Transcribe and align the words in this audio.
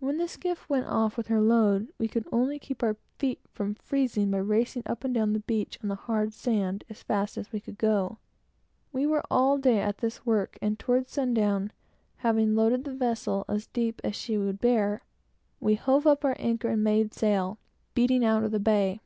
When 0.00 0.18
the 0.18 0.28
skiff 0.28 0.68
went 0.68 0.84
off 0.84 1.16
with 1.16 1.28
her 1.28 1.40
load, 1.40 1.88
we 1.96 2.08
could 2.08 2.26
only 2.30 2.58
keep 2.58 2.82
our 2.82 2.98
feet 3.18 3.40
from 3.54 3.74
freezing 3.74 4.30
by 4.30 4.36
racing 4.36 4.82
up 4.84 5.02
and 5.02 5.14
down 5.14 5.32
the 5.32 5.40
beach 5.40 5.78
on 5.82 5.88
the 5.88 5.94
hard 5.94 6.34
sand, 6.34 6.84
as 6.90 7.02
fast 7.02 7.38
as 7.38 7.52
we 7.52 7.60
could 7.60 7.78
go. 7.78 8.18
We 8.92 9.06
were 9.06 9.24
all 9.30 9.56
day 9.56 9.80
at 9.80 9.96
this 9.96 10.26
work, 10.26 10.58
and 10.60 10.78
towards 10.78 11.10
sundown, 11.10 11.72
having 12.16 12.54
loaded 12.54 12.84
the 12.84 12.92
vessel 12.92 13.46
as 13.48 13.68
deep 13.68 14.02
as 14.04 14.14
she 14.14 14.36
would 14.36 14.60
bear, 14.60 15.00
we 15.58 15.74
hove 15.74 16.06
up 16.06 16.22
our 16.22 16.36
anchor, 16.38 16.68
and 16.68 16.84
made 16.84 17.14
sail, 17.14 17.58
beating 17.94 18.26
out 18.26 18.50
the 18.50 18.60
bay. 18.60 19.00